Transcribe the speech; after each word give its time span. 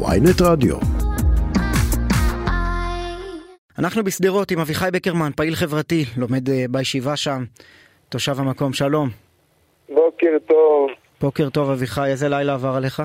ויינט 0.00 0.40
רדיו. 0.42 0.76
אנחנו 3.78 4.04
בשדרות 4.04 4.50
עם 4.50 4.58
אביחי 4.58 4.88
בקרמן, 4.92 5.30
פעיל 5.36 5.54
חברתי, 5.54 6.02
לומד 6.18 6.48
אה, 6.48 6.64
בישיבה 6.70 7.16
שם, 7.16 7.40
תושב 8.08 8.32
המקום, 8.38 8.72
שלום. 8.72 9.08
בוקר 9.88 10.36
טוב. 10.46 10.90
בוקר 11.20 11.48
טוב 11.50 11.70
אביחי, 11.70 12.10
איזה 12.10 12.28
לילה 12.28 12.54
עבר 12.54 12.74
עליך? 12.76 13.02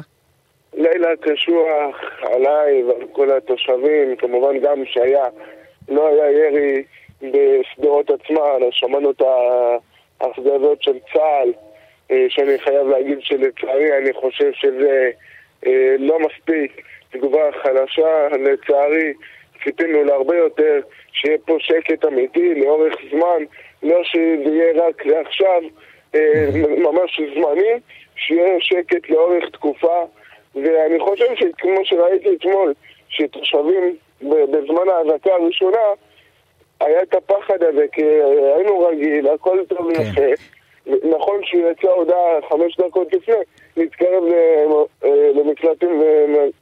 לילה 0.74 1.10
קשוח 1.22 1.96
עליי 2.22 2.84
ועל 2.84 3.08
כל 3.12 3.38
התושבים, 3.38 4.16
כמובן 4.18 4.60
גם 4.64 4.86
שהיה, 4.86 5.26
לא 5.90 6.08
היה 6.08 6.32
ירי 6.32 6.84
בשדרות 7.22 8.10
עצמה, 8.10 8.42
שמענו 8.72 9.12
את 9.12 9.22
האכזבות 10.22 10.84
של 10.84 11.00
צה"ל, 11.14 11.54
אה, 12.12 12.26
שאני 12.30 12.60
חייב 12.60 12.88
להגיד 12.88 13.18
שלצערי 13.22 13.98
אני 13.98 14.14
חושב 14.14 14.52
שזה 14.54 15.12
לא 16.00 16.20
מספיק, 16.20 16.82
תגובה 17.12 17.52
חלשה, 17.64 18.28
לצערי 18.30 19.14
ציפינו 19.64 20.04
להרבה 20.04 20.36
יותר, 20.36 20.80
שיהיה 21.12 21.38
פה 21.46 21.58
שקט 21.60 22.06
אמיתי 22.06 22.56
לאורך 22.56 22.94
זמן, 23.12 23.44
לא 23.84 24.04
שזה 24.04 24.56
יהיה 24.56 24.88
רק 24.88 25.06
לעכשיו, 25.06 25.62
אה, 26.16 26.50
ממש 26.78 27.22
זמני, 27.36 27.80
שיהיה 28.16 28.56
שקט 28.60 29.10
לאורך 29.10 29.50
תקופה, 29.50 30.06
ואני 30.56 31.00
חושב 31.00 31.36
שכמו 31.36 31.86
שראיתי 31.86 32.30
אתמול, 32.36 32.74
שתושבים 33.10 33.96
בזמן 34.22 34.90
האזעקה 34.90 35.34
הראשונה, 35.34 35.88
היה 36.82 37.02
את 37.02 37.16
הפחד 37.16 37.64
הזה, 37.64 37.86
כי 37.92 38.04
היינו 38.56 38.80
רגיל, 38.80 39.28
הכל 39.28 39.60
טוב 39.68 39.86
ויפה. 39.86 40.12
כן. 40.16 40.61
נכון 40.88 41.42
שיצאה 41.44 41.92
הודעה 41.92 42.40
חמש 42.50 42.78
דקות 42.78 43.14
לפני, 43.14 43.36
להתקרב 43.78 44.24
אה, 45.04 45.10
למקלטים 45.36 46.02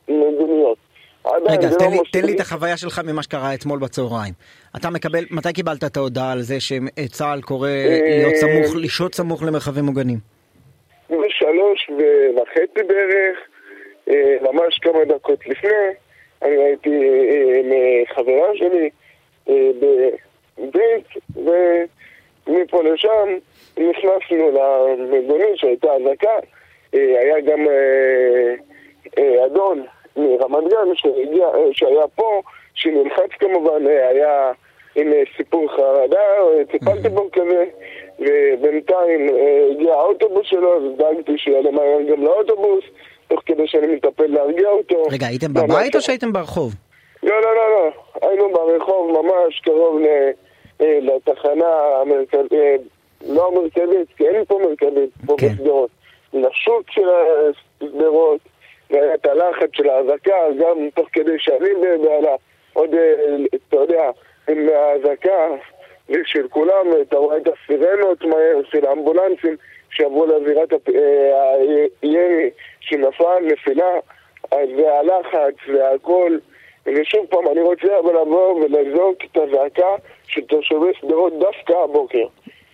ומדיניות. 0.08 0.78
רגע, 1.26 1.70
תן, 1.80 1.86
לא 1.86 1.92
לי, 1.92 1.98
תן 2.12 2.26
לי 2.26 2.36
את 2.36 2.40
החוויה 2.40 2.78
שלך 2.78 3.02
ממה 3.08 3.24
שקרה 3.24 3.54
אתמול 3.54 3.80
בצהריים. 3.80 4.34
אתה 4.76 4.90
מקבל, 4.90 5.26
מתי 5.32 5.54
קיבלת 5.54 5.84
את 5.84 5.98
ההודעה 5.98 6.32
על 6.32 6.42
זה 6.42 6.56
שצה"ל 6.60 7.42
קורא 7.42 7.70
להיות 7.70 8.34
אה, 8.34 8.38
סמוך, 8.38 8.76
לשהות 8.76 9.16
סמוך 9.16 9.44
למרחבים 9.44 9.86
מוגנים? 9.86 10.18
בשלוש 11.10 11.90
וחצי 12.36 12.84
בערך, 12.88 13.38
אה, 14.10 14.38
ממש 14.42 14.80
כמה 14.82 15.06
דקות 15.06 15.48
לפני, 15.48 15.70
אני 16.42 16.56
הייתי 16.56 16.90
עם 17.60 17.72
חברה 18.16 18.48
שלי 18.56 18.90
בבית, 19.48 21.08
ומפה 22.48 22.84
לשם 22.84 23.38
למגונית 24.52 25.58
שהייתה 25.58 25.88
אזעקה, 25.94 26.40
אה, 26.94 27.20
היה 27.20 27.42
גם 27.42 27.68
אה, 27.68 28.54
אה, 29.18 29.46
אדון 29.46 29.84
מרמת 30.18 30.64
גן 30.72 30.96
שהגיע, 30.96 31.48
שהיה 31.72 32.08
פה, 32.16 32.42
שנלחץ 32.74 33.30
כמובן, 33.40 33.88
היה 33.88 34.52
עם 34.96 35.08
סיפור 35.38 35.68
חרדה, 35.76 36.20
טיפלתי 36.72 37.10
בו 37.10 37.30
כזה, 37.32 37.66
ובינתיים 38.20 39.28
הגיע 39.72 39.94
האוטובוס 39.94 40.48
שלו, 40.48 40.76
אז 40.76 40.98
דאגתי 40.98 41.38
שיעלה 41.38 41.72
מהר 41.72 42.02
גם 42.12 42.24
לאוטובוס, 42.24 42.84
תוך 43.28 43.42
כדי 43.46 43.68
שאני 43.68 43.88
מטפל 43.88 44.28
להרגיע 44.28 44.70
אותו. 44.70 45.04
רגע, 45.12 45.28
הייתם 45.28 45.54
בבית 45.54 45.96
או 45.96 46.02
שהייתם 46.02 46.34
ברחוב? 46.34 46.74
לא, 47.24 47.42
לא, 47.42 47.56
לא, 47.56 47.70
לא, 47.70 47.92
היינו 48.28 48.50
ברחוב 48.54 49.12
ממש 49.12 49.60
קרוב 49.60 50.02
לתחנה 50.80 52.02
המרכזית, 52.02 52.82
לא 53.28 53.48
המרכזית, 53.48 54.08
כי 54.18 54.28
אין 54.28 54.46
פה 54.46 54.60
מרכזית, 54.64 55.10
פה 55.26 55.36
כן. 55.38 55.48
בשדרות. 55.48 55.90
לשוק 56.34 56.92
של 56.92 57.10
השדרות, 57.10 58.40
והיה 58.90 59.14
את 59.14 59.26
הלחץ 59.26 59.70
של 59.74 59.90
האזעקה, 59.90 60.36
גם 60.60 60.90
תוך 60.96 61.08
כדי 61.14 61.36
שאני 61.38 61.70
בעלה, 62.04 62.36
עוד, 62.74 62.94
אה, 62.94 63.36
אתה 63.68 63.76
יודע, 63.76 64.12
עם 64.50 64.70
האזעקה 64.76 65.48
של 66.26 66.48
כולם, 66.48 66.88
אתה 67.02 67.18
רואה 67.18 67.38
את 67.38 67.48
הסירנות 67.48 68.24
מהר 68.24 68.62
של 68.72 68.86
האמבולנסים 68.86 69.56
שעברו 69.92 70.26
לזירת 70.26 70.74
אה, 70.74 71.54
הירי 72.02 72.50
שנפל, 72.80 73.40
נפילה, 73.44 73.94
אז 74.52 74.70
זה 74.78 74.94
הלחץ 74.94 75.56
והכל. 75.74 76.38
ושוב 76.86 77.26
פעם, 77.30 77.48
אני 77.48 77.62
רוצה 77.62 78.00
אבל 78.00 78.22
לבוא 78.22 78.54
ולזעוק 78.54 79.18
את 79.32 79.38
הזעקה 79.38 79.96
של 80.28 80.42
תושבי 80.42 80.92
שדרות 81.02 81.34
דווקא 81.40 81.74
הבוקר. 81.74 82.26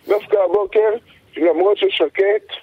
דווקא 0.07 0.37
הבוקר, 0.37 0.89
למרות 1.37 1.77
ששקט, 1.77 2.53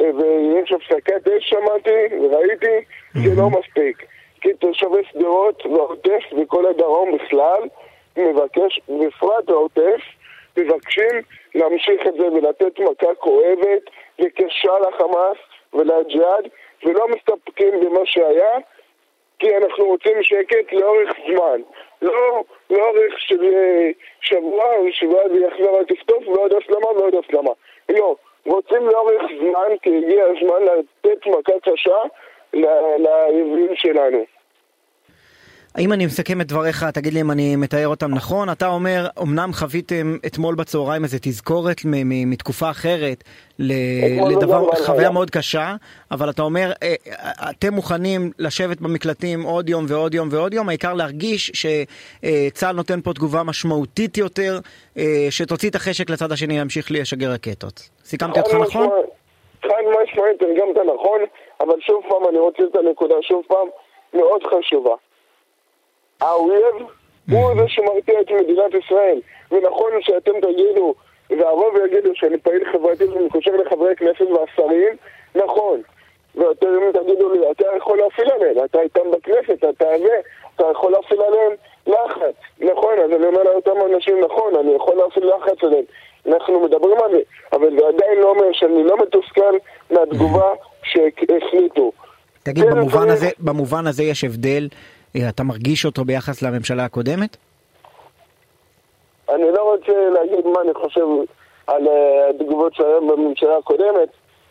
ויש 0.00 0.72
הפסקת 0.72 1.28
אש 1.28 1.48
שמעתי, 1.48 2.16
וראיתי, 2.20 2.84
זה 3.14 3.30
לא 3.36 3.50
מספיק. 3.50 4.04
כי 4.40 4.54
תושבי 4.54 5.04
שדרות 5.12 5.66
והעוטף 5.66 6.22
וכל 6.42 6.66
הדרום 6.66 7.16
בכלל, 7.16 7.62
מבקש, 8.16 8.80
בפרט 8.88 9.48
העוטף, 9.48 10.00
מבקשים 10.56 11.22
להמשיך 11.54 12.00
את 12.06 12.14
זה 12.18 12.26
ולתת 12.26 12.78
מכה 12.78 13.14
כואבת 13.18 13.82
וקשה 14.18 14.72
לחמאס 14.88 15.38
ולג'יהאד, 15.72 16.48
ולא 16.84 17.06
מסתפקים 17.08 17.80
במה 17.80 18.00
שהיה, 18.04 18.58
כי 19.38 19.56
אנחנו 19.56 19.84
רוצים 19.84 20.22
שקט 20.22 20.72
לאורך 20.72 21.10
זמן. 21.26 21.60
לא 22.02 22.44
לאורך 22.70 23.18
של 23.18 23.42
שבוע, 24.20 24.64
שבוע 24.90 25.28
זה 25.28 25.40
יחזור 25.40 25.78
על 25.78 25.84
טפטוף 25.84 26.28
ועוד 26.28 26.52
הסלמה 26.52 26.86
ועוד 26.86 27.14
הסלמה. 27.14 27.50
לא. 27.88 28.16
רוצים 28.46 28.88
לאורך 28.88 29.22
זמן, 29.40 29.76
כי 29.82 29.98
הגיע 29.98 30.24
הזמן 30.24 30.62
לתת 30.64 31.26
מכה 31.26 31.52
קשה 31.62 31.98
לאויבים 32.98 33.74
שלנו. 33.74 34.37
אם 35.78 35.92
אני 35.92 36.06
מסכם 36.06 36.40
את 36.40 36.46
דבריך, 36.46 36.84
תגיד 36.84 37.12
לי 37.12 37.20
אם 37.20 37.30
אני 37.30 37.56
מתאר 37.56 37.88
אותם 37.88 38.14
נכון. 38.14 38.50
אתה 38.50 38.66
אומר, 38.68 39.06
אמנם 39.22 39.50
חוויתם 39.52 40.16
אתמול 40.26 40.54
בצהריים 40.54 41.04
איזה 41.04 41.18
תזכורת 41.22 41.76
מתקופה 42.04 42.70
אחרת 42.70 43.24
לדבר, 43.58 44.60
לא 44.60 44.72
חוויה 44.86 45.10
מאוד 45.10 45.30
קשה, 45.30 45.74
אבל 46.10 46.30
אתה 46.30 46.42
אומר, 46.42 46.72
אה, 46.82 46.94
אתם 47.50 47.74
מוכנים 47.74 48.30
לשבת 48.38 48.80
במקלטים 48.80 49.42
עוד 49.42 49.68
יום 49.68 49.84
ועוד 49.88 50.14
יום 50.14 50.28
ועוד 50.30 50.54
יום, 50.54 50.68
העיקר 50.68 50.94
להרגיש 50.94 51.50
שצה"ל 51.54 52.76
נותן 52.76 53.00
פה 53.00 53.12
תגובה 53.12 53.42
משמעותית 53.42 54.18
יותר, 54.18 54.58
אה, 54.98 55.26
שתוציא 55.30 55.70
את 55.70 55.74
החשק 55.74 56.10
לצד 56.10 56.32
השני 56.32 56.58
להמשיך 56.58 56.86
לשגר 56.90 57.30
רקטות. 57.30 57.88
סיכמתי 58.04 58.40
אותך 58.40 58.54
נכון? 58.54 58.88
חד 59.62 59.82
משמעית, 60.02 60.40
גם 60.58 60.66
אתה 60.72 60.80
נכון, 60.94 61.20
אבל 61.60 61.74
שוב 61.80 62.02
פעם 62.08 62.28
אני 62.30 62.38
רוצה 62.38 62.62
את 62.70 62.76
הנקודה, 62.76 63.14
שוב 63.22 63.42
פעם, 63.48 63.68
מאוד 64.14 64.40
חשובה. 64.44 64.94
האויב 66.20 66.74
הוא 67.30 67.54
זה 67.54 67.68
שמרתיע 67.68 68.20
את 68.20 68.30
מדינת 68.30 68.84
ישראל. 68.84 69.20
ונכון 69.50 69.90
שאתם 70.00 70.32
תגידו, 70.40 70.94
והרוב 71.30 71.74
יגידו 71.86 72.10
שאני 72.14 72.38
פעיל 72.38 72.64
חברתי 72.72 73.04
ואני 73.04 73.30
חושב 73.30 73.50
לחברי 73.54 73.96
כנסת 73.96 74.20
והשרים, 74.20 74.96
נכון. 75.34 75.80
ואתם 76.34 76.66
תגידו 76.92 77.32
לי, 77.32 77.50
אתה 77.50 77.64
יכול 77.76 77.98
להפעיל 77.98 78.30
עליהם, 78.30 78.64
אתה 78.64 78.80
איתם 78.80 79.10
בכנסת, 79.12 79.64
אתה 79.64 79.84
זה, 79.98 80.20
אתה 80.56 80.64
יכול 80.72 80.92
להפעיל 80.92 81.20
עליהם 81.22 81.52
לחץ. 81.86 82.34
נכון, 82.60 82.94
אז 83.04 83.10
אני 83.16 83.26
אומר 83.26 83.42
לאותם 83.42 83.94
אנשים, 83.94 84.20
נכון, 84.24 84.54
אני 84.60 84.72
יכול 84.74 84.94
להפעיל 84.96 85.26
לחץ 85.26 85.64
עליהם. 85.64 85.84
אנחנו 86.26 86.60
מדברים 86.60 86.96
על 87.04 87.10
זה, 87.10 87.20
אבל 87.52 87.70
זה 87.78 87.88
עדיין 87.88 88.18
לא 88.18 88.30
אומר 88.30 88.52
שאני 88.52 88.84
לא 88.84 88.96
מתוסכל 89.02 89.54
מהתגובה 89.90 90.50
שהחליטו. 90.82 91.92
תגיד, 92.42 92.64
במובן 92.64 93.10
הזה, 93.10 93.28
במובן 93.38 93.86
הזה 93.86 94.02
יש 94.02 94.24
הבדל 94.24 94.68
אתה 95.28 95.42
מרגיש 95.42 95.84
אותו 95.84 96.04
ביחס 96.04 96.42
לממשלה 96.42 96.84
הקודמת? 96.84 97.36
אני 99.28 99.50
לא 99.52 99.72
רוצה 99.72 100.10
להגיד 100.10 100.46
מה 100.46 100.60
אני 100.60 100.74
חושב 100.74 101.06
על 101.66 101.88
אה, 101.88 102.28
התגובות 102.28 102.74
שהיום 102.74 103.08
בממשלה 103.08 103.56
הקודמת, 103.56 104.08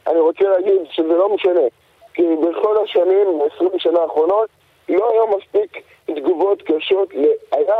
אני 0.08 0.20
רוצה 0.20 0.44
להגיד 0.44 0.82
שזה 0.92 1.14
לא 1.14 1.36
משנה. 1.36 1.68
כי 2.14 2.24
בכל 2.36 2.84
השנים, 2.84 3.40
ב-20 3.40 3.80
שנה 3.80 4.00
האחרונות, 4.00 4.50
לא 4.90 5.12
היו 5.12 5.38
מספיק 5.38 5.84
תגובות 6.06 6.62
קשות, 6.62 7.10
היה 7.52 7.76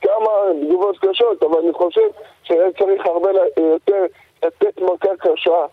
כמה 0.00 0.30
תגובות 0.62 0.98
קשות, 0.98 1.42
אבל 1.42 1.58
אני 1.58 1.72
חושב 1.72 2.08
שהיה 2.42 2.72
צריך 2.78 3.06
הרבה 3.06 3.30
יותר 3.56 4.04
לתת 4.42 4.80
מכה 4.80 5.16
קשה, 5.18 5.66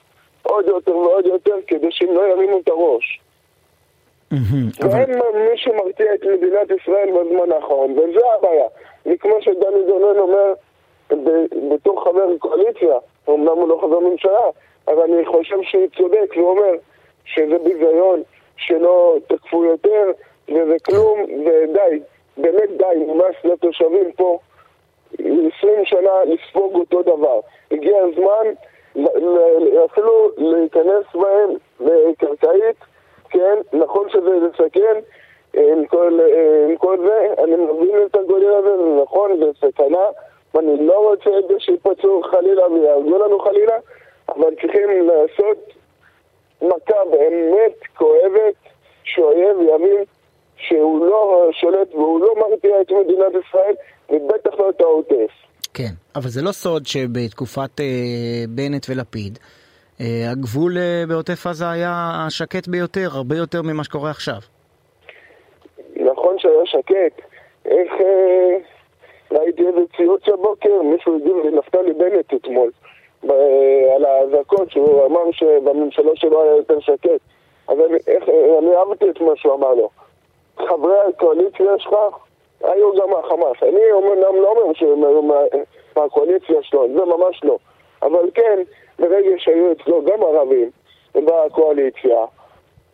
עוד 0.43 0.65
יותר 0.67 0.97
ועוד 0.97 1.25
יותר, 1.25 1.55
כדי 1.67 1.87
שהם 1.91 2.15
לא 2.15 2.21
ירימו 2.21 2.59
את 2.59 2.67
הראש. 2.67 3.20
ואין 4.79 5.09
מי 5.33 5.57
שמרתיע 5.57 6.13
את 6.13 6.23
מדינת 6.23 6.71
ישראל 6.81 7.09
בזמן 7.11 7.51
האחרון, 7.51 7.91
וזה 7.91 8.19
הבעיה. 8.37 8.67
וכמו 9.05 9.41
שדני 9.41 9.83
דונן 9.87 10.19
אומר, 10.19 10.53
בתור 11.73 12.03
חבר 12.03 12.37
קואליציה, 12.39 12.97
אמנם 13.29 13.47
הוא 13.47 13.67
לא 13.67 13.77
חבר 13.81 13.99
ממשלה, 13.99 14.49
אבל 14.87 15.01
אני 15.01 15.25
חושב 15.25 15.55
שהוא 15.61 15.87
צודק, 15.97 16.33
הוא 16.35 16.49
אומר 16.49 16.71
שזה 17.25 17.57
ביזיון, 17.63 18.21
שלא 18.57 19.15
תקפו 19.27 19.65
יותר, 19.65 20.11
וזה 20.49 20.75
כלום, 20.85 21.23
ודי, 21.23 21.99
באמת 22.37 22.69
די, 22.77 23.05
נמאס 23.07 23.35
לתושבים 23.43 24.11
פה 24.11 24.39
20 25.13 25.85
שנה 25.85 26.23
לספוג 26.25 26.75
אותו 26.75 27.01
דבר. 27.01 27.39
הגיע 27.71 27.97
הזמן 27.97 28.53
אפילו 29.85 30.31
להיכנס 30.37 31.05
בהם 31.13 31.49
לקרקעית 31.79 32.90
כן, 33.31 33.57
נכון 33.73 34.09
שזה 34.09 34.29
מסכן, 34.49 34.99
עם 35.53 35.85
כל, 35.85 36.19
עם 36.69 36.77
כל 36.77 36.97
זה, 37.07 37.43
אני 37.43 37.55
מבין 37.55 38.05
את 38.05 38.15
הגודל 38.15 38.53
הזה, 38.53 38.77
זה 38.77 39.01
נכון, 39.03 39.31
זה 39.39 39.45
סכנה, 39.57 40.05
ואני 40.53 40.87
לא 40.87 41.09
רוצה 41.09 41.29
את 41.39 41.47
זה 41.47 41.53
שיפצעו 41.59 42.21
חלילה 42.31 42.71
ויהרגו 42.71 43.17
לנו 43.17 43.39
חלילה, 43.39 43.77
אבל 44.29 44.55
צריכים 44.61 44.89
לעשות 45.07 45.73
מכה 46.61 47.05
באמת 47.11 47.73
כואבת, 47.97 48.55
שאויב 49.03 49.57
יבין 49.61 50.03
שהוא 50.57 51.05
לא 51.05 51.49
שולט 51.51 51.93
והוא 51.93 52.19
לא 52.19 52.35
מרתיע 52.37 52.81
את 52.81 52.91
מדינת 52.91 53.45
ישראל, 53.47 53.75
ובטח 54.09 54.59
לא 54.59 54.69
את 54.69 54.81
העוטף. 54.81 55.31
כן, 55.73 55.91
אבל 56.15 56.29
זה 56.29 56.41
לא 56.41 56.51
סוד 56.51 56.85
שבתקופת 56.85 57.79
אה, 57.79 57.85
בנט 58.49 58.85
ולפיד, 58.89 59.39
אה, 59.41 59.45
הגבול 60.31 60.77
אה, 60.77 61.03
בעוטף 61.07 61.47
עזה 61.47 61.69
היה 61.69 62.25
שקט 62.29 62.67
ביותר, 62.67 63.09
הרבה 63.13 63.35
יותר 63.35 63.61
ממה 63.61 63.83
שקורה 63.83 64.09
עכשיו. 64.09 64.37
נכון 65.95 66.39
שהיה 66.39 66.65
שקט. 66.65 67.21
איך... 67.65 67.91
אה, 68.01 68.57
ראיתי 69.31 69.67
איזה 69.67 69.79
ציוץ 69.97 70.21
הבוקר, 70.27 70.81
מישהו 70.81 71.15
הגיב 71.15 71.35
לנפתלי 71.45 71.93
בנט 71.93 72.33
אתמול, 72.33 72.71
על 73.95 74.05
האזעקות, 74.05 74.71
שהוא 74.71 75.05
אמר 75.05 75.31
שבממשלה 75.31 76.11
שלו 76.15 76.43
היה 76.43 76.55
יותר 76.55 76.79
שקט. 76.79 77.19
אז 77.67 77.77
אני, 78.59 78.75
אהבתי 78.75 79.09
את 79.09 79.21
מה 79.21 79.31
שהוא 79.35 79.53
אמר 79.53 79.73
לו. 79.73 79.89
חברי 80.57 80.97
הקואליציה 81.09 81.71
שלך 81.77 81.93
היו 82.61 82.93
גם 82.95 83.09
מהחמאס. 83.09 83.63
אני 83.63 83.91
אומנם 83.91 84.35
לא 84.41 84.49
אומר 84.51 84.73
שהם 84.73 85.03
היו 85.03 85.21
מה, 85.21 85.35
מהקואליציה 85.95 86.55
שלו, 86.61 86.87
זה 86.93 87.05
ממש 87.05 87.43
לא. 87.43 87.57
אבל 88.03 88.29
כן, 88.33 88.59
ברגע 88.99 89.29
שהיו 89.37 89.71
אצלו 89.71 90.05
גם 90.05 90.23
ערבים 90.23 90.69
בקואליציה, 91.15 92.25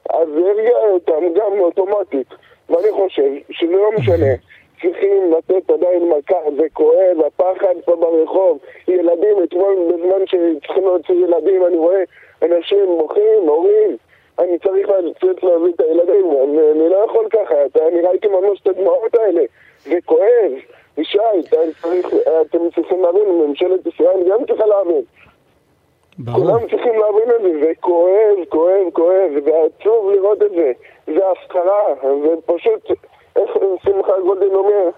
אז 0.09 0.27
זה 0.27 0.49
הרגיע 0.49 0.77
אותם 0.77 1.33
גם 1.33 1.59
אוטומטית. 1.59 2.27
ואני 2.69 2.91
חושב 2.91 3.31
שזה 3.51 3.71
לא 3.71 3.91
משנה. 3.91 4.33
צריכים 4.81 5.33
לתת 5.37 5.69
עדיין 5.69 6.09
מכה, 6.09 6.35
זה 6.57 6.69
כואב, 6.73 7.17
הפחד 7.27 7.75
פה 7.85 7.95
ברחוב, 7.95 8.59
ילדים, 8.87 9.43
אתמול 9.43 9.75
בזמן 9.87 10.25
שצריכים 10.25 10.83
להוציא 10.83 11.15
ילדים, 11.15 11.65
אני 11.65 11.77
רואה 11.77 12.03
אנשים 12.41 12.85
מוחים, 12.85 13.41
הורים, 13.47 13.97
אני 14.39 14.59
צריך 14.59 14.89
לצאת 14.89 15.43
להביא 15.43 15.73
את 15.75 15.81
הילדים, 15.81 16.31
אני, 16.43 16.71
אני 16.71 16.89
לא 16.89 17.05
יכול 17.05 17.27
ככה, 17.29 17.55
אני 17.87 18.01
ראיתי 18.01 18.27
ממש 18.27 18.61
את 18.61 18.67
הדמעות 18.67 19.15
האלה, 19.15 19.41
זה 19.83 19.97
כואב, 20.05 20.51
ישי, 20.97 21.17
אתם 22.41 22.57
צריכים 22.75 23.01
להבין, 23.01 23.23
ממשלת 23.47 23.85
ישראל 23.85 24.29
גם 24.29 24.45
צריכה 24.45 24.65
להבין. 24.65 25.01
ברור. 26.19 26.39
כולם 26.39 26.59
צריכים 26.59 26.99
להבין 26.99 27.35
את 27.35 27.41
זה, 27.41 27.59
זה 27.59 27.71
כואב, 27.79 28.37
כואב, 28.49 28.89
כואב, 28.93 29.31
זה 29.45 29.51
עצוב 29.65 30.11
לראות 30.11 30.41
את 30.41 30.51
זה, 30.51 30.71
זה 31.07 31.31
הפקרה, 31.31 31.93
זה 32.01 32.35
פשוט... 32.45 32.91
איך 33.35 33.51
שמחה 33.83 34.11
גולדין 34.23 34.55
אומר, 34.55 34.89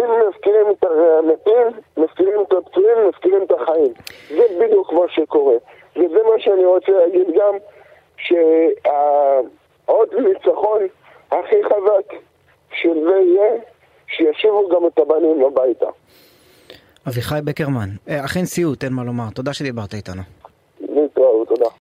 אם 0.00 0.04
מזכירים 0.28 0.66
את 0.70 0.84
המתים, 0.84 1.66
מזכירים 1.96 2.40
את 2.42 2.52
הפצועים, 2.52 3.08
מזכירים 3.08 3.42
את 3.42 3.50
החיים. 3.50 3.92
זה 4.28 4.42
בדיוק 4.60 4.92
מה 4.92 5.08
שקורה. 5.08 5.54
וזה 5.96 6.22
מה 6.22 6.38
שאני 6.38 6.64
רוצה 6.64 6.92
להגיד 6.92 7.26
גם, 7.36 7.54
שהעוד 8.16 10.14
ניצחון 10.14 10.82
הכי 11.30 11.64
חזק 11.64 12.14
של 12.72 13.04
זה 13.04 13.16
יהיה, 13.16 13.52
שישיבו 14.16 14.68
גם 14.74 14.86
את 14.86 14.98
הבנים 14.98 15.44
הביתה. 15.46 15.86
אביחי 17.08 17.38
בקרמן, 17.44 17.88
אה, 18.08 18.24
אכן 18.24 18.44
סיוט, 18.44 18.84
אין 18.84 18.92
מה 18.92 19.04
לומר. 19.04 19.30
תודה 19.30 19.52
שדיברת 19.52 19.94
איתנו. 19.94 20.22